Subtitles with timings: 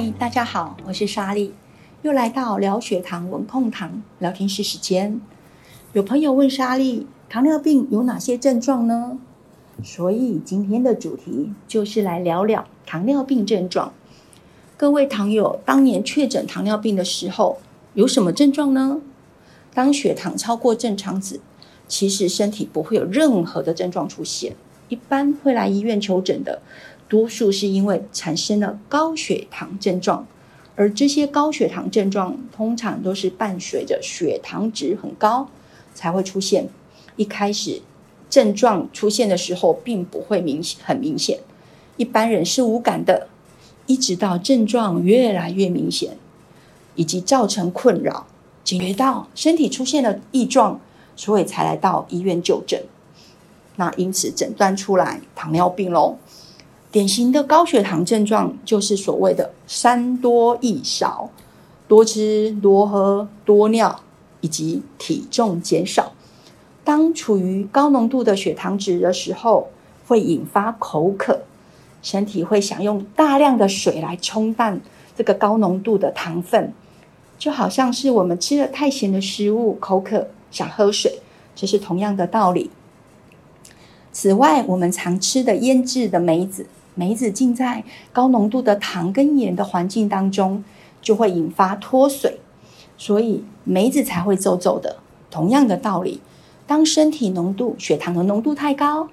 [0.00, 1.52] 嗨，大家好，我是莎莉，
[2.02, 5.20] 又来到聊血糖稳控糖聊天室时间。
[5.92, 9.18] 有朋友问莎莉，糖尿病有哪些症状呢？
[9.82, 13.92] 所以今天的主题就是来聊聊糖尿病症状。
[14.76, 17.58] 各位糖友，当年确诊糖尿病的时候
[17.94, 19.00] 有什么症状呢？
[19.74, 21.40] 当血糖超过正常值，
[21.88, 24.54] 其实身体不会有任何的症状出现。
[24.88, 26.62] 一般会来医院求诊的。
[27.08, 30.26] 多数是因为产生了高血糖症状，
[30.76, 35.48] 而这些高血糖症状通常都是伴随着血糖值很高
[35.94, 36.68] 才会出现。
[37.16, 37.80] 一开始
[38.28, 41.40] 症状出现的时候，并不会明显很明显，
[41.96, 43.28] 一般人是无感的，
[43.86, 46.16] 一直到症状越来越明显，
[46.94, 48.26] 以及造成困扰，
[48.62, 50.78] 警觉到身体出现了异状，
[51.16, 52.84] 所以才来到医院就诊。
[53.76, 56.18] 那因此诊断出来糖尿病喽。
[56.90, 61.30] 典型的高血糖症状就是所谓的“三多一少”，
[61.86, 64.00] 多吃、多喝、多尿，
[64.40, 66.12] 以及体重减少。
[66.84, 69.68] 当处于高浓度的血糖值的时候，
[70.06, 71.42] 会引发口渴，
[72.02, 74.80] 身体会想用大量的水来冲淡
[75.14, 76.72] 这个高浓度的糖分，
[77.38, 81.20] 就好像是我们吃了太咸的食物，口渴想喝水，
[81.54, 82.70] 这是同样的道理。
[84.10, 86.64] 此外，我们常吃的腌制的梅子。
[86.98, 90.64] 梅子浸在高浓度的糖跟盐的环境当中，
[91.00, 92.40] 就会引发脱水，
[92.96, 94.96] 所以梅子才会皱皱的。
[95.30, 96.20] 同样的道理，
[96.66, 99.08] 当身体浓度血糖的浓度太高，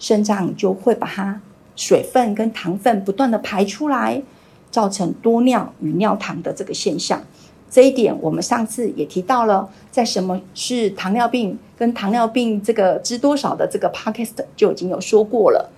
[0.00, 1.40] 肾脏就会把它
[1.76, 4.20] 水分跟糖分不断的排出来，
[4.72, 7.22] 造成多尿与尿糖的这个现象。
[7.70, 15.70] 这一点我们上次也提到了，在什么是糖尿病跟糖尿病这个知多少的这个 podcast 就已经有说过了。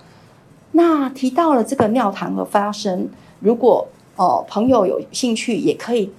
[0.73, 6.11] 那提到了这个尿糖的发生，如果哦朋友有兴趣，也可以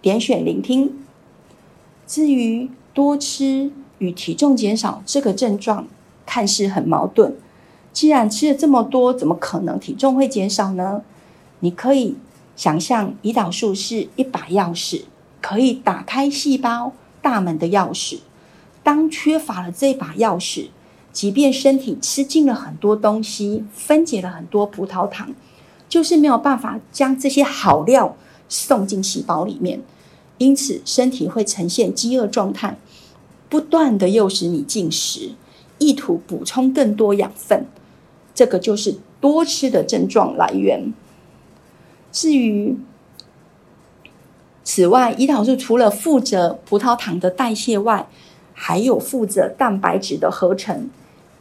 [0.00, 1.04] 点选聆听。
[2.06, 5.86] 至于多吃与体重减少这个症状，
[6.26, 7.36] 看似很矛盾。
[7.92, 11.02] 既然吃了这么多，怎么可能体重会减少呢？
[11.60, 12.16] 你可以
[12.56, 15.02] 想象，胰岛素是一把钥匙，
[15.40, 18.20] 可以打开细胞大门的钥匙。
[18.82, 20.68] 当缺乏了这把钥匙，
[21.12, 25.34] 即便身体吃进了很多东西，分解了很多葡萄糖，
[25.88, 28.16] 就是没有办法将这些好料
[28.48, 29.82] 送进细胞里面，
[30.38, 32.78] 因此身体会呈现饥饿状态，
[33.50, 35.32] 不断的诱使你进食，
[35.78, 37.66] 意图补充更多养分。
[38.34, 40.94] 这个就是多吃的症状来源。
[42.10, 42.74] 至于
[44.64, 48.08] 此外，胰岛素除了负责葡萄糖的代谢外，
[48.54, 50.88] 还有负责蛋白质的合成。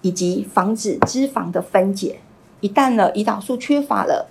[0.02, 2.20] 以及防止脂肪的分解。
[2.60, 4.28] 一旦呢胰岛素缺乏了，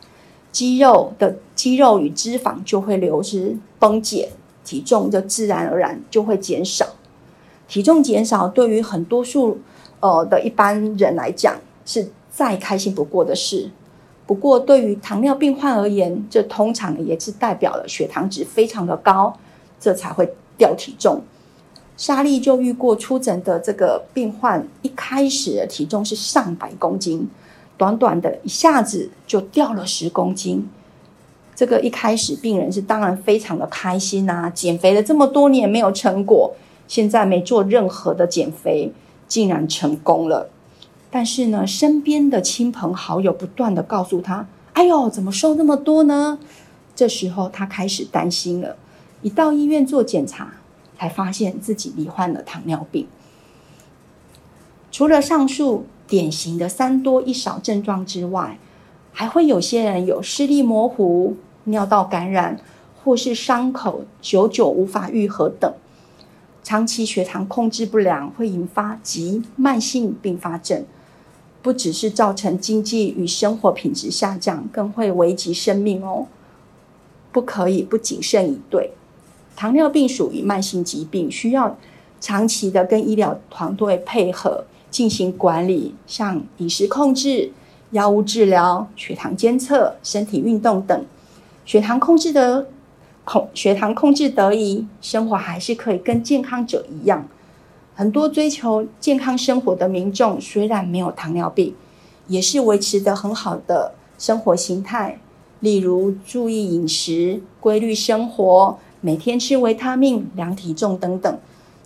[0.53, 4.31] 肌肉的肌肉与脂肪就会流失崩解，
[4.65, 6.87] 体重就自然而然就会减少。
[7.67, 9.59] 体重减少对于很多数
[10.01, 13.71] 呃的一般人来讲是再开心不过的事。
[14.27, 19.37] 不过对于糖尿病患而言，这通常也是代表了血糖值非常的高，
[19.81, 21.21] 这才会掉体重。
[22.01, 27.29] 莎莉就遇过出诊的这个病患，一开始的体重是上百公斤，
[27.77, 30.67] 短短的一下子就掉了十公斤。
[31.55, 36.55] 这个一开始病人是当然非常的开心呐，减肥了这么多年没有成果，
[36.89, 38.91] 现在没做任何的减肥，
[39.29, 40.49] 竟然成功了。
[41.11, 46.39] 但是呢，身边的亲朋好友不断的告诉他：“哎呦，怎么瘦那么多呢？”
[46.97, 48.77] 这时候他开始担心了，
[49.21, 50.55] 一到医院做检查。
[51.01, 53.07] 才发现自己罹患了糖尿病。
[54.93, 58.59] 除了上述典型的三多一少症状之外，
[59.11, 62.61] 还会有些人有视力模糊、尿道感染，
[63.03, 65.73] 或是伤口久久无法愈合等。
[66.63, 70.85] 长期血糖控制不良会引发急慢性并发症，
[71.63, 76.27] 不只是造成经济与生活品质下降，更会危及生命哦！
[77.33, 78.93] 不可以不谨慎以对。
[79.61, 81.77] 糖尿病属于慢性疾病，需要
[82.19, 87.53] 长期的跟医疗团队配合进行管理，像饮食控制、
[87.91, 91.05] 药物治疗、血糖监测、身体运动等。
[91.67, 92.69] 血糖控制的
[93.27, 97.29] 控血糖控制得宜，生活还是可以跟健康者一样。
[97.95, 101.75] 很多追求健康生活的民众，虽然没有糖尿病，
[102.29, 105.21] 也是维持的很好的生活形态，
[105.59, 108.79] 例如注意饮食、规律生活。
[109.01, 111.39] 每天吃维他命、量体重等等，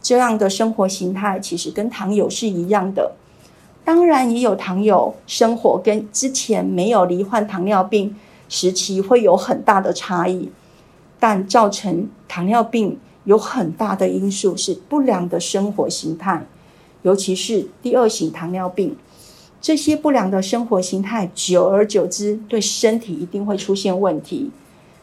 [0.02, 3.12] 这样的生活形态其实跟糖友是一样的。
[3.84, 8.16] 当然，也有糖友生活跟之前没有罹患糖尿病，
[8.48, 10.50] 时期会有很大的差异，
[11.20, 16.46] 但造成糖尿病有很大的因素是不良的生活形态，
[17.02, 18.96] 尤其是第二型糖尿病。
[19.60, 24.50] 这些不良的生活形态，久而久之，对身体一定会出现问题。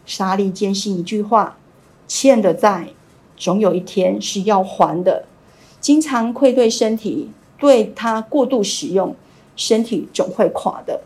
[0.06, 1.58] 莎莉坚信一句话：
[2.14, 2.90] 欠的债，
[3.38, 5.24] 总有一天是要还的。
[5.80, 9.16] 经常愧对身体，对它过度使用，
[9.56, 11.00] 身体总会垮的。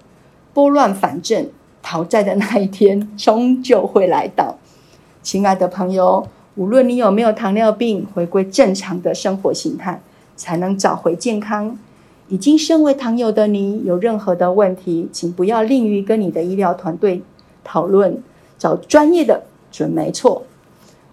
[0.52, 1.48] 拨乱反正，
[1.84, 4.57] 讨债的那一天终究会来到。
[5.22, 10.01] 亲爱的朋友，无论你有没有糖尿病，回归正常的生活形态，
[10.36, 11.78] 才能找回健康。
[12.30, 17.22] 已经身为糖友的你，有任何的问题，请不要吝于跟你的医疗团队
[17.63, 18.24] 讨论，
[18.58, 20.42] 找专业的准没错。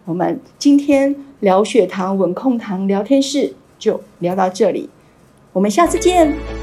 [0.04, 4.90] 我们今天聊血糖稳控糖聊天室就聊到这里，
[5.52, 6.61] 我们下次见。